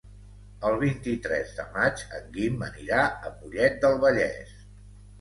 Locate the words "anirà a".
2.71-3.37